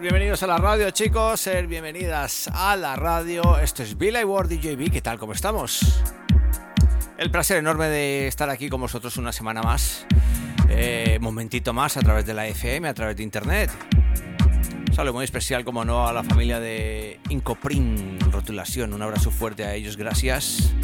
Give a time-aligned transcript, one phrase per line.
[0.00, 1.40] Bienvenidos a la radio, chicos.
[1.40, 3.58] Ser bienvenidas a la radio.
[3.58, 4.92] Esto es Bill Ward DJB.
[4.92, 5.18] ¿Qué tal?
[5.18, 6.00] ¿Cómo estamos?
[7.16, 10.06] El placer enorme de estar aquí con vosotros una semana más.
[10.68, 13.72] Eh, momentito más a través de la FM, a través de internet.
[14.94, 18.94] Saludo muy especial, como no, a la familia de Incoprin Rotulación.
[18.94, 20.74] Un abrazo fuerte a ellos, gracias.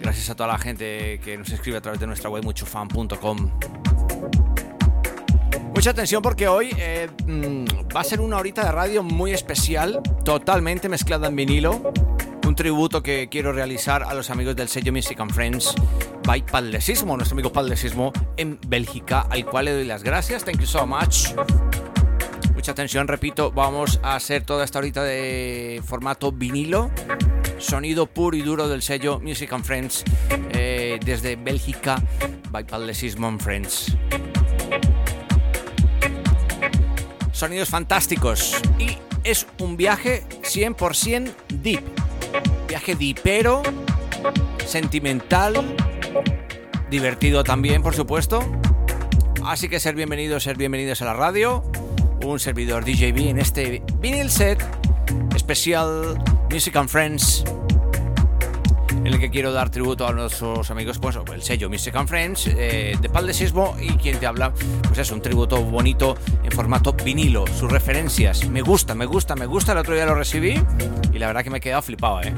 [0.00, 4.49] Gracias a toda la gente que nos escribe a través de nuestra web muchofan.com.
[5.80, 7.64] Mucha atención porque hoy eh, mm,
[7.96, 11.94] va a ser una horita de radio muy especial, totalmente mezclada en vinilo.
[12.46, 15.74] Un tributo que quiero realizar a los amigos del sello Music and Friends
[16.26, 20.44] by Paldesismo, nuestro amigo Paldesismo en Bélgica, al cual le doy las gracias.
[20.44, 21.28] Thank you so much.
[22.52, 26.90] Mucha atención, repito, vamos a hacer toda esta horita de formato vinilo.
[27.56, 30.04] Sonido puro y duro del sello Music and Friends
[30.50, 32.02] eh, desde Bélgica
[32.50, 33.96] by Paldesismo and Friends
[37.40, 41.82] sonidos fantásticos y es un viaje 100% deep.
[42.68, 43.62] Viaje deepero,
[44.66, 45.54] sentimental,
[46.90, 48.40] divertido también, por supuesto.
[49.42, 51.64] Así que ser bienvenidos, ser bienvenidos a la radio.
[52.22, 54.62] Un servidor DJB en este vinyl set
[55.34, 57.42] especial Music and Friends
[59.10, 62.96] el que quiero dar tributo a nuestros amigos, pues el sello Music and Friends eh,
[63.00, 66.92] de Pal de Sismo y quien te habla, pues es un tributo bonito en formato
[66.92, 68.48] vinilo, sus referencias.
[68.48, 69.72] Me gusta, me gusta, me gusta.
[69.72, 70.60] El otro día lo recibí
[71.12, 72.34] y la verdad que me he quedado flipado, ¿eh?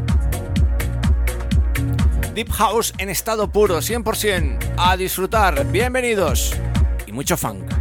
[2.35, 4.75] Deep House en estado puro, 100%.
[4.79, 5.67] A disfrutar.
[5.71, 6.55] Bienvenidos.
[7.07, 7.72] Y mucho funk.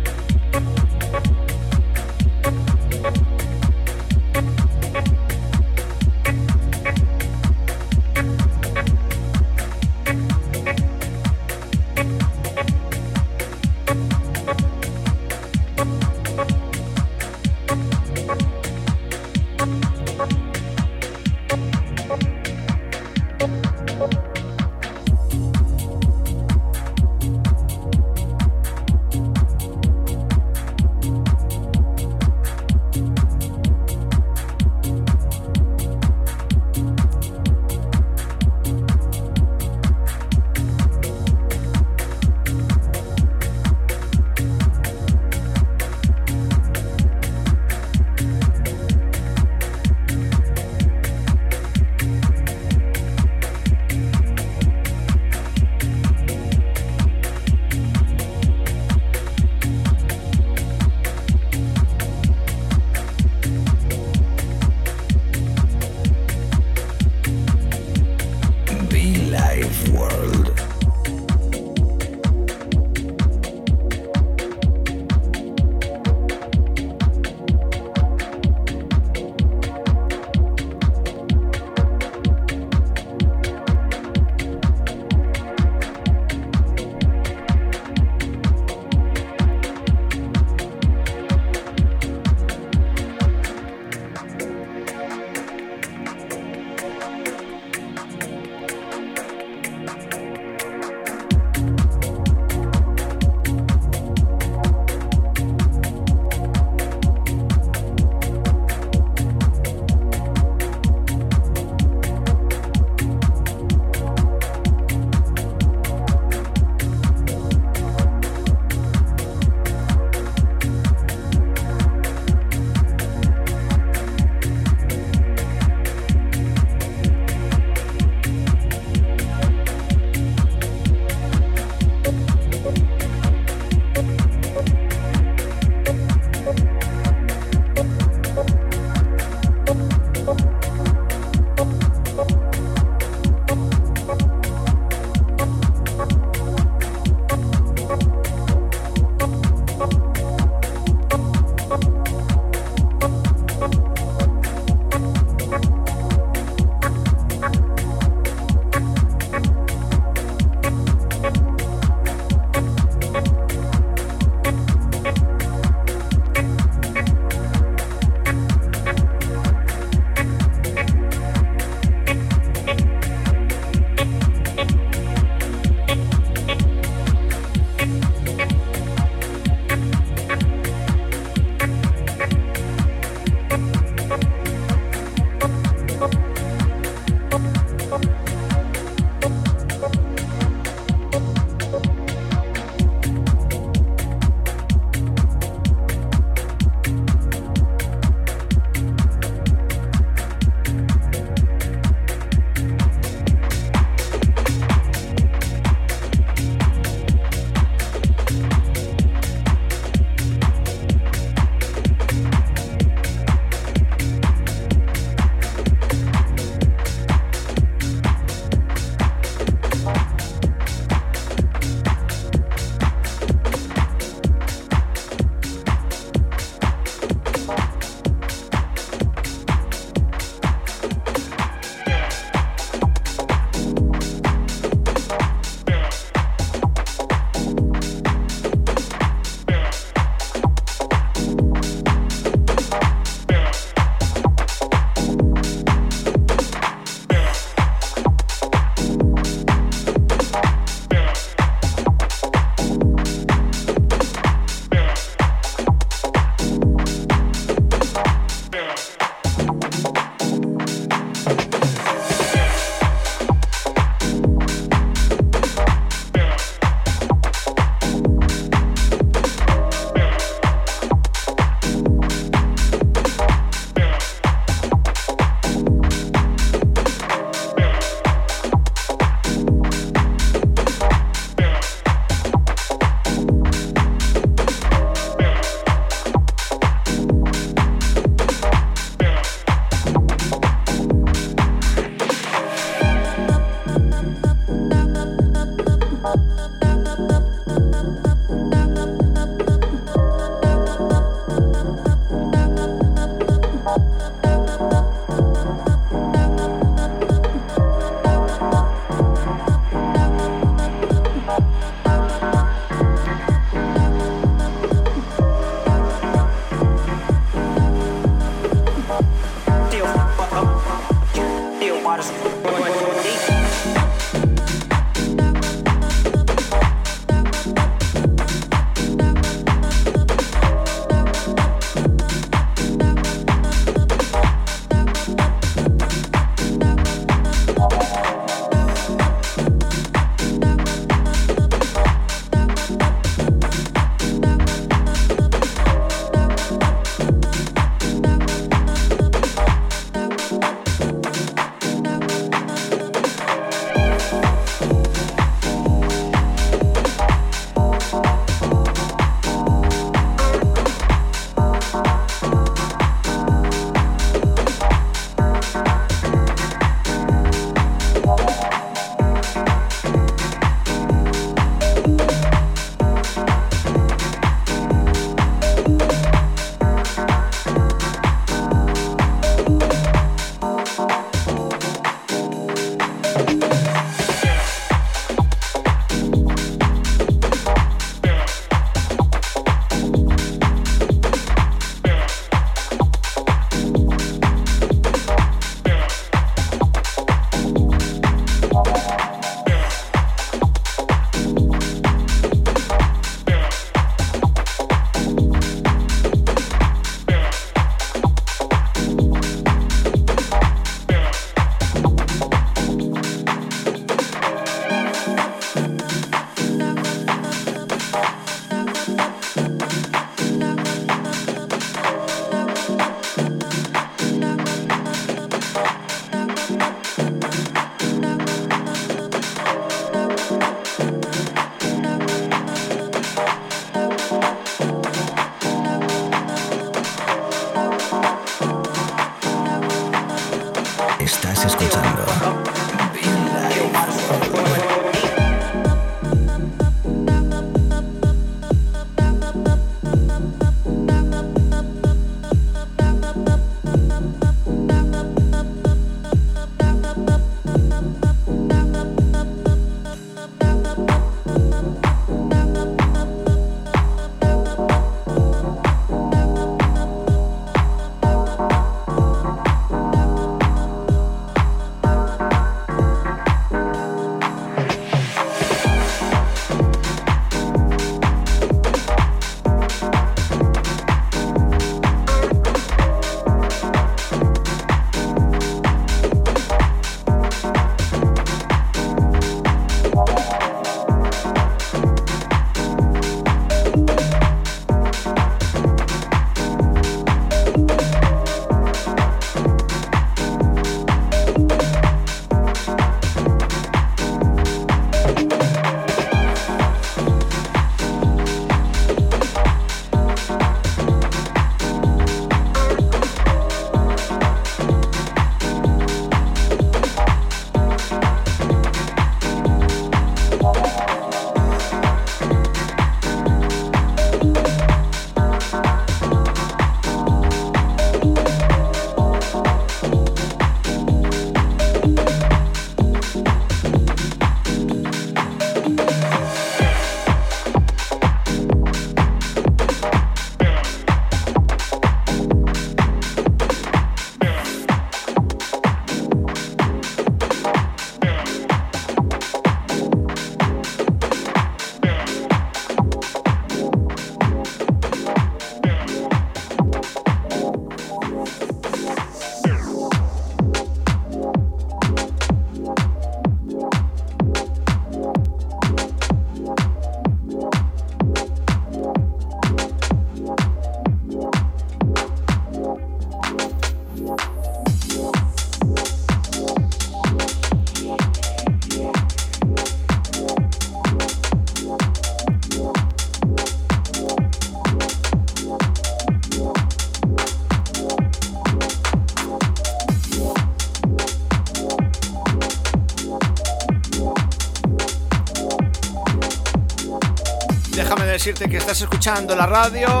[598.24, 600.00] Decirte que estás escuchando la radio.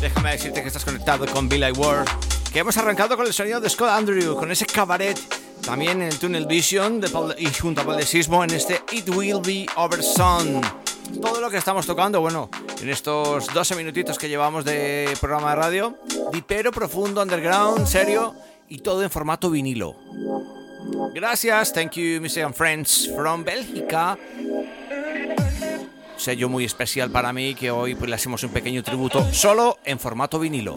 [0.00, 2.06] Déjame decirte que estás conectado con Billy Ward.
[2.52, 5.18] Que hemos arrancado con el sonido de Scott Andrew, con ese cabaret.
[5.62, 7.08] También en el Tunnel Vision de
[7.38, 10.60] y junto a Paul de Sismo en este It Will Be Over Sun.
[11.20, 12.48] Todo lo que estamos tocando, bueno,
[12.80, 15.98] en estos 12 minutitos que llevamos de programa de radio,
[16.32, 18.36] dipero, profundo, underground, serio
[18.68, 19.96] y todo en formato vinilo.
[21.12, 22.44] Gracias, thank you, Mr.
[22.44, 24.16] and Friends from Bélgica.
[26.26, 30.00] Sello muy especial para mí que hoy pues, le hacemos un pequeño tributo solo en
[30.00, 30.76] formato vinilo.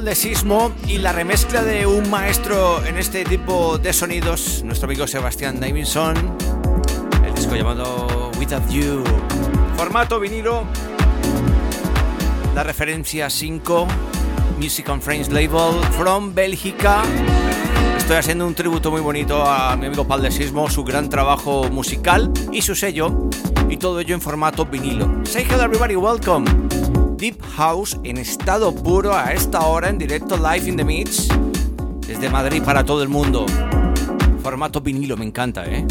[0.00, 4.86] Pal de Sismo y la remezcla de un maestro en este tipo de sonidos, nuestro
[4.86, 6.16] amigo Sebastián Davidson.
[7.22, 9.04] El disco llamado Without You.
[9.76, 10.64] Formato vinilo.
[12.54, 13.86] La referencia 5.
[14.58, 17.02] Music on Frames Label from Bélgica.
[17.98, 21.68] Estoy haciendo un tributo muy bonito a mi amigo Pal de Sismo, su gran trabajo
[21.68, 23.28] musical y su sello.
[23.68, 25.26] Y todo ello en formato vinilo.
[25.26, 26.69] Say hello everybody, welcome.
[27.20, 31.28] Deep House en estado puro a esta hora en directo live in the mix
[32.06, 33.44] desde Madrid para todo el mundo.
[34.42, 35.86] Formato vinilo me encanta, ¿eh?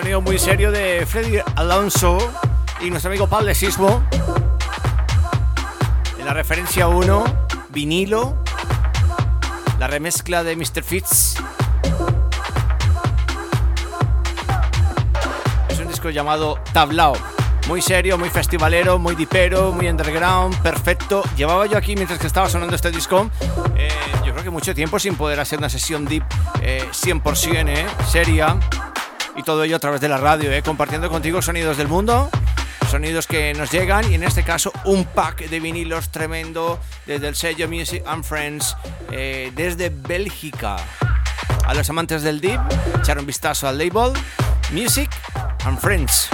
[0.00, 2.18] Sonido muy serio de Freddy Alonso
[2.80, 4.04] y nuestro amigo Pablo Sismo.
[6.16, 7.24] En la referencia 1,
[7.70, 8.36] vinilo,
[9.80, 10.84] la remezcla de Mr.
[10.84, 11.34] Fitz.
[15.68, 17.14] Es un disco llamado Tablao.
[17.66, 21.24] Muy serio, muy festivalero, muy dipero, muy underground, perfecto.
[21.36, 23.30] Llevaba yo aquí mientras que estaba sonando este disco.
[23.76, 23.88] Eh,
[24.24, 26.24] yo creo que mucho tiempo sin poder hacer una sesión deep
[26.60, 28.60] 100% eh, eh, seria
[29.38, 30.62] y todo ello a través de la radio, ¿eh?
[30.62, 32.28] compartiendo contigo sonidos del mundo,
[32.90, 37.36] sonidos que nos llegan y en este caso un pack de vinilos tremendo desde el
[37.36, 38.76] sello Music and Friends
[39.12, 40.76] eh, desde Bélgica.
[41.66, 42.60] A los amantes del deep,
[42.98, 44.12] echar un vistazo al label
[44.72, 45.10] Music
[45.64, 46.28] and Friends.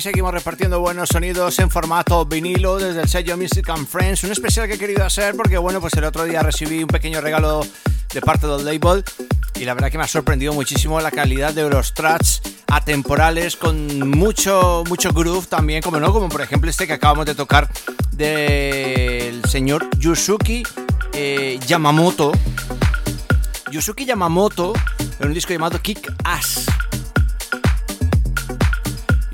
[0.00, 4.24] Seguimos repartiendo buenos sonidos en formato vinilo desde el sello Music and Friends.
[4.24, 7.20] Un especial que he querido hacer porque, bueno, pues el otro día recibí un pequeño
[7.20, 7.60] regalo
[8.10, 9.04] de parte del label
[9.56, 14.08] y la verdad que me ha sorprendido muchísimo la calidad de los tracks atemporales con
[14.08, 17.68] mucho mucho groove también, como no, como por ejemplo este que acabamos de tocar
[18.12, 20.62] del señor Yusuki
[21.12, 22.32] eh, Yamamoto.
[23.70, 24.72] Yusuki Yamamoto
[25.18, 26.69] en un disco llamado Kick Ass.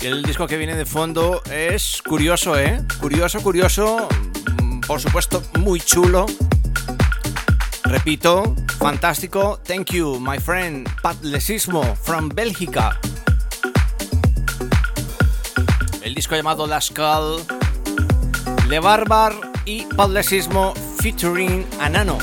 [0.07, 2.81] El disco que viene de fondo es curioso, ¿eh?
[3.01, 4.07] Curioso, curioso.
[4.87, 6.27] Por supuesto, muy chulo.
[7.83, 9.59] Repito, fantástico.
[9.67, 12.97] Thank you, my friend Pat Lesismo from Bélgica.
[16.01, 17.43] El disco llamado La Skull,
[18.69, 19.33] Le Barbar
[19.65, 22.17] y Pat Lesismo featuring Anano.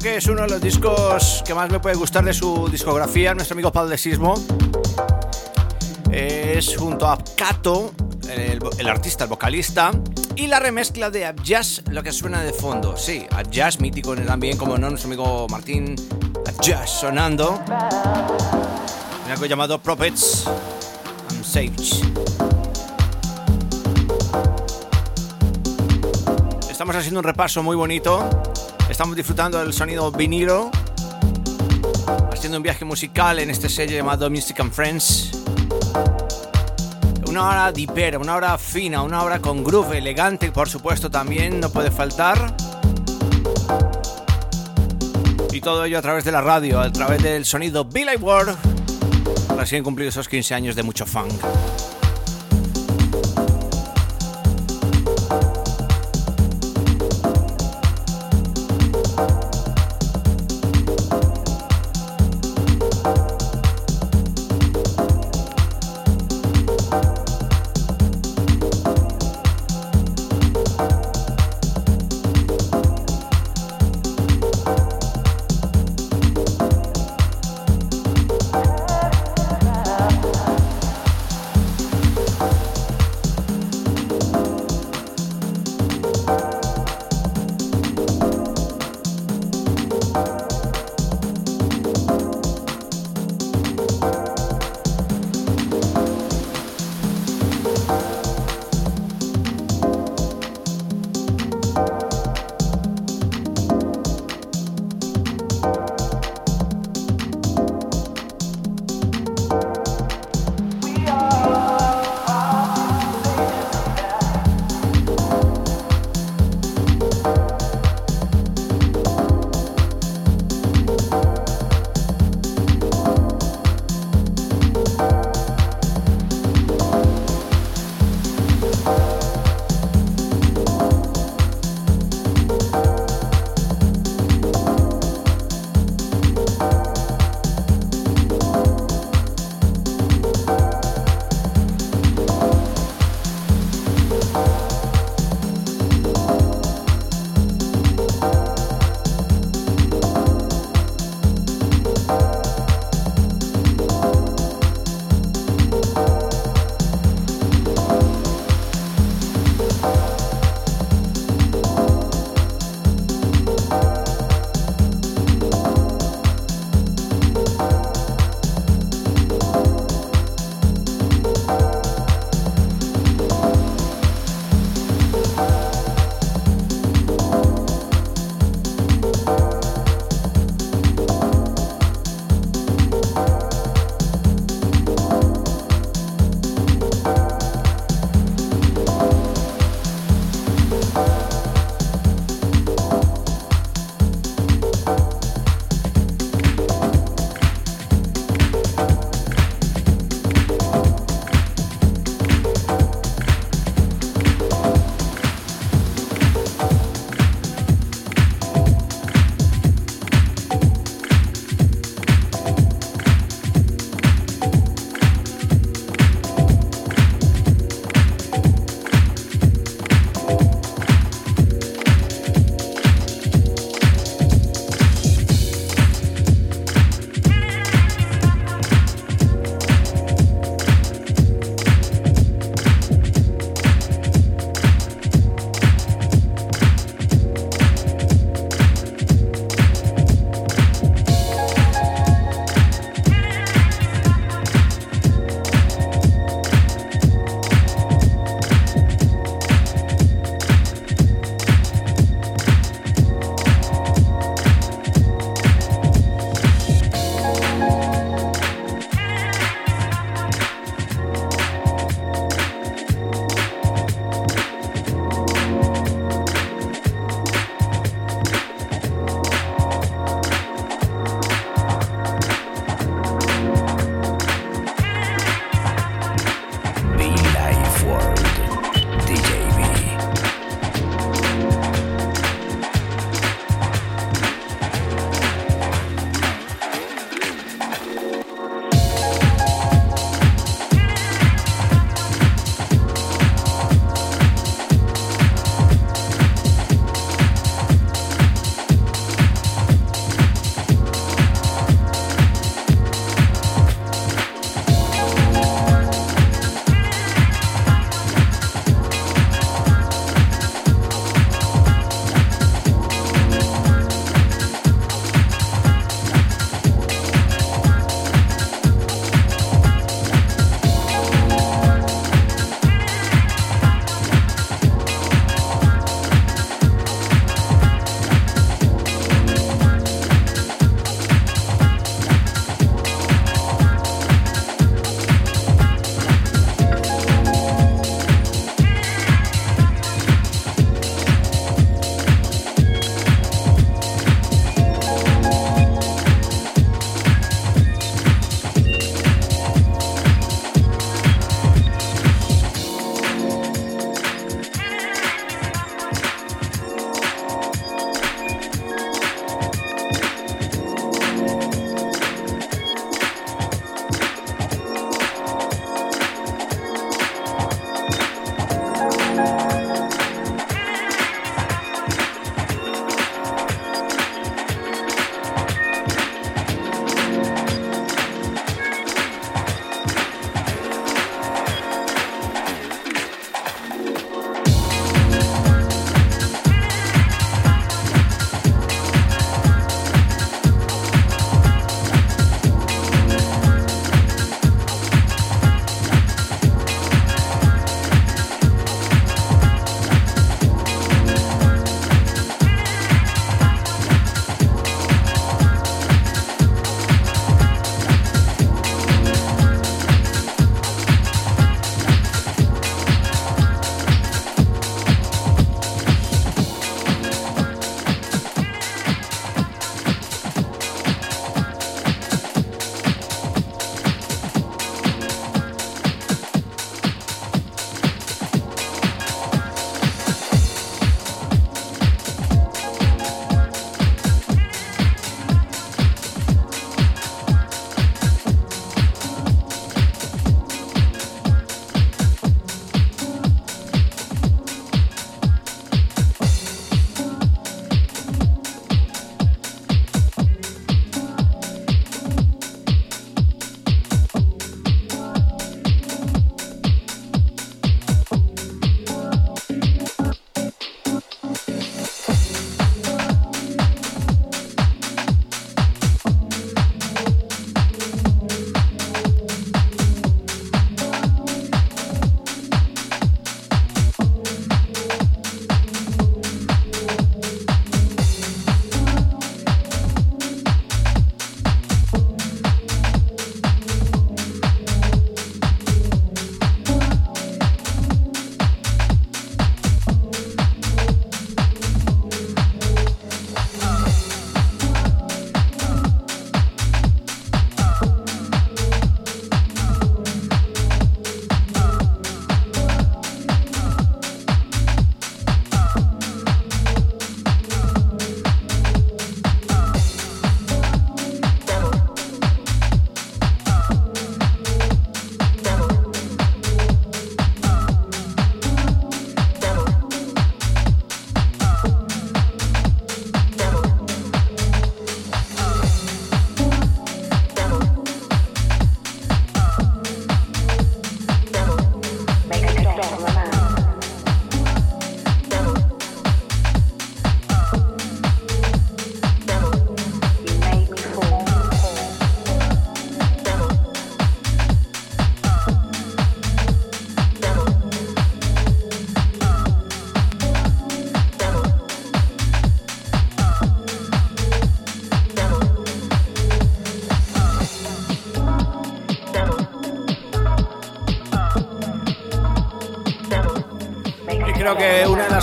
[0.00, 3.54] Que es uno de los discos que más me puede gustar de su discografía, nuestro
[3.54, 4.34] amigo Pablo de Sismo.
[6.12, 7.92] Es junto a Kato,
[8.28, 9.90] el, artista, el vocalista,
[10.36, 12.96] y la remezcla de Jazz, lo que suena de fondo.
[12.96, 15.96] Sí, Jazz mítico también, como no, nuestro amigo Martín
[16.62, 17.60] Jazz sonando.
[19.26, 20.44] En algo llamado Prophets
[21.30, 22.02] and Sage.
[26.70, 28.28] Estamos haciendo un repaso muy bonito.
[28.98, 30.72] Estamos disfrutando del sonido vinilo.
[32.32, 35.30] Haciendo un viaje musical en este sello llamado Music and Friends.
[37.28, 41.70] Una hora dipera, una hora fina, una hora con groove elegante, por supuesto, también no
[41.70, 42.56] puede faltar.
[45.52, 48.56] Y todo ello a través de la radio, a través del sonido Billy Ward.
[49.56, 51.40] Recién cumplido esos 15 años de mucho funk.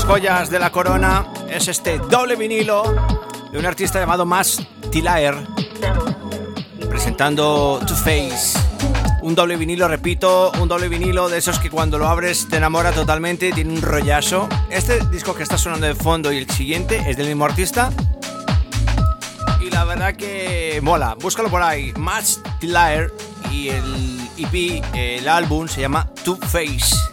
[0.05, 2.83] Joyas de la corona es este doble vinilo
[3.51, 5.35] de un artista llamado Max Tilaer
[6.89, 8.57] presentando Two Face.
[9.21, 12.91] Un doble vinilo, repito, un doble vinilo de esos que cuando lo abres te enamora
[12.91, 14.47] totalmente, tiene un rollazo.
[14.69, 17.91] Este disco que está sonando de fondo y el siguiente es del mismo artista.
[19.59, 21.91] Y la verdad que mola, búscalo por ahí.
[21.97, 23.11] Max Tilaer
[23.51, 27.04] y el EP, el álbum se llama Two Face.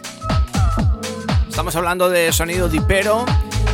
[1.53, 3.27] Estamos hablando de sonido dipero,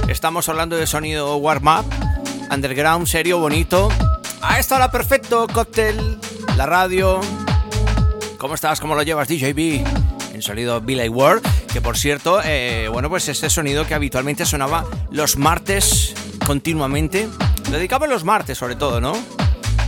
[0.10, 1.86] estamos hablando de sonido warm-up,
[2.54, 3.88] underground, serio, bonito.
[4.42, 6.20] A esta hora perfecto, cóctel,
[6.58, 7.22] la radio.
[8.38, 8.82] ¿Cómo estás?
[8.82, 9.88] ¿Cómo lo llevas, DJB?
[10.34, 14.84] En sonido Billy World, que por cierto, eh, bueno, pues este sonido que habitualmente sonaba
[15.10, 16.14] los martes
[16.46, 17.30] continuamente.
[17.72, 19.14] Lo dedicaba los martes sobre todo, ¿no?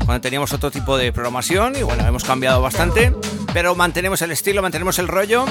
[0.05, 3.13] Cuando teníamos otro tipo de programación y bueno, hemos cambiado bastante,
[3.53, 5.45] pero mantenemos el estilo, mantenemos el rollo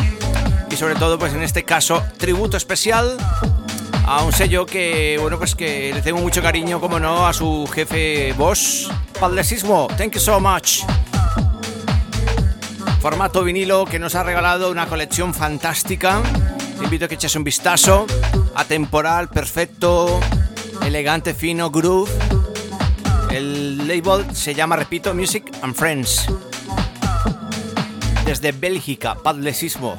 [0.71, 3.16] y sobre todo pues en este caso tributo especial
[4.07, 7.68] a un sello que bueno pues que le tengo mucho cariño como no a su
[7.73, 8.91] jefe boss
[9.21, 9.87] Paldesismo.
[9.99, 10.81] Thank you so much.
[13.01, 16.23] Formato vinilo que nos ha regalado una colección fantástica.
[16.79, 18.07] Te invito a que eches un vistazo.
[18.55, 20.18] Atemporal perfecto
[20.83, 22.11] elegante fino groove.
[23.31, 26.25] El label se llama repito Music and Friends.
[28.25, 29.99] Desde Bélgica Padlesismo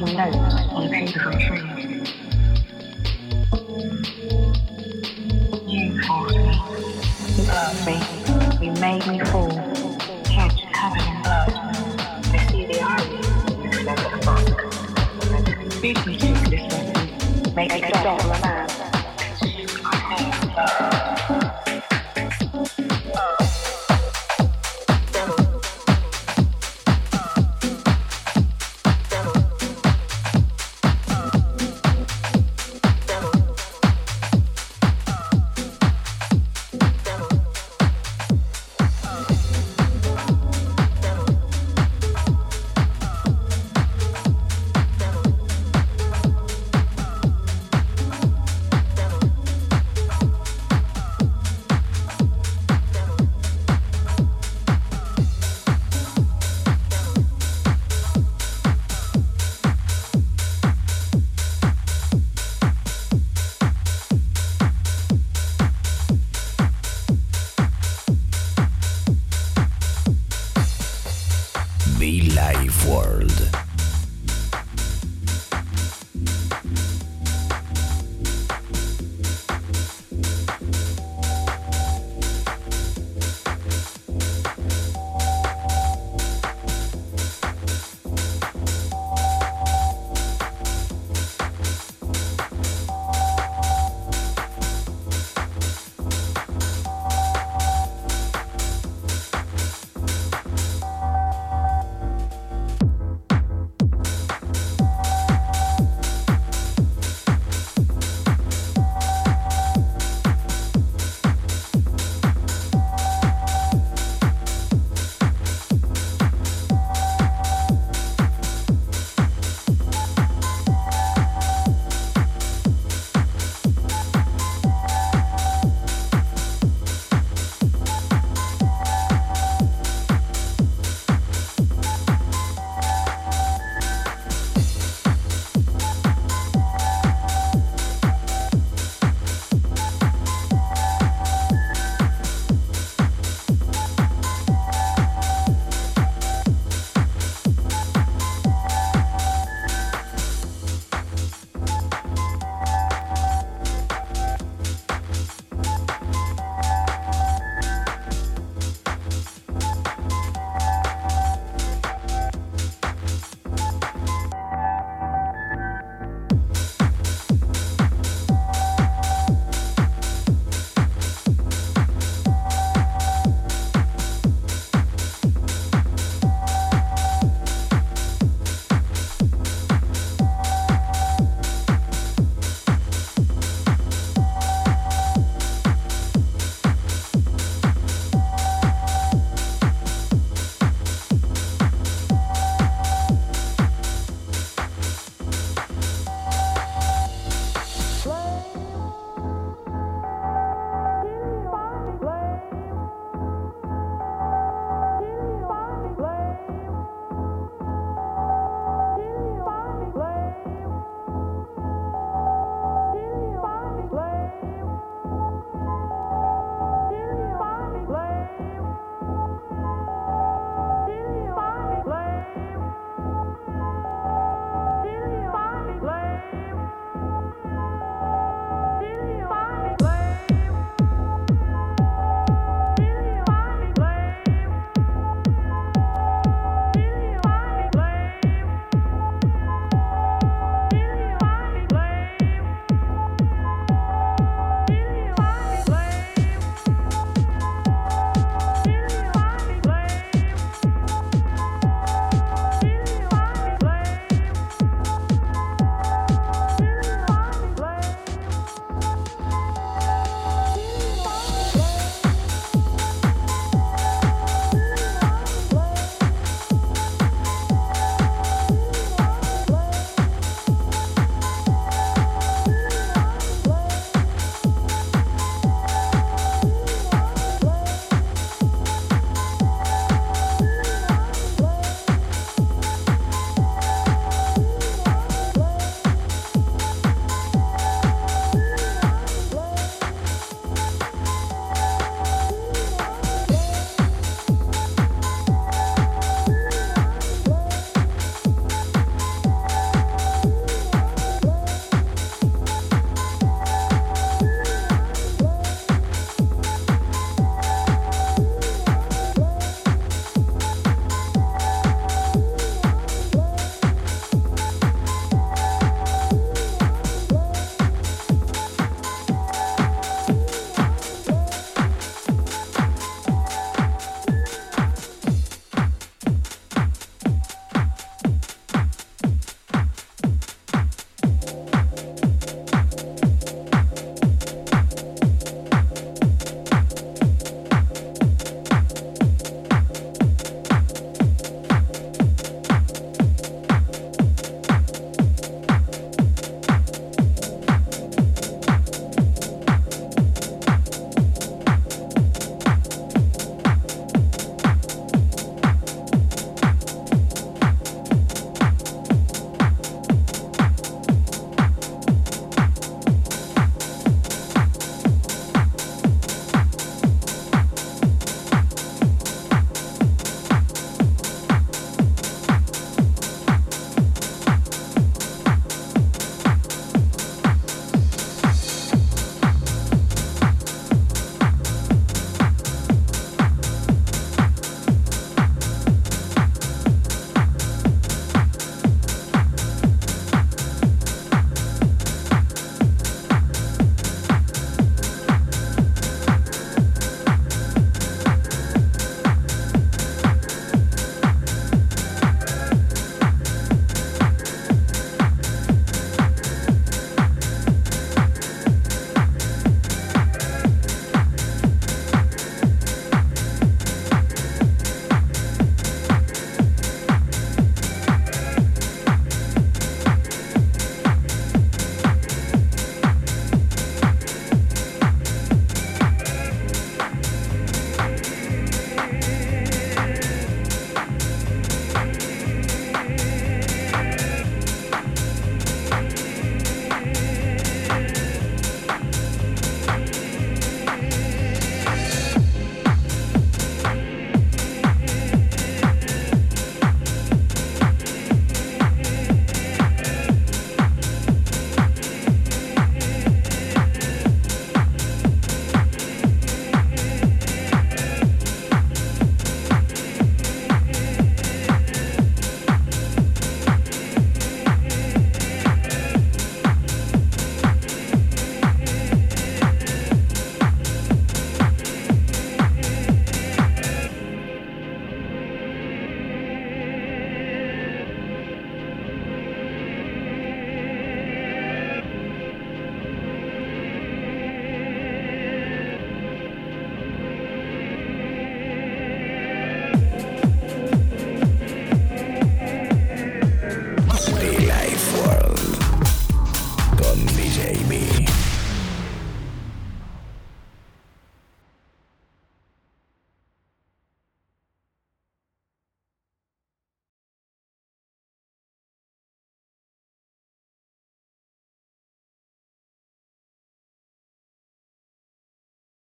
[0.00, 0.39] 蒙带人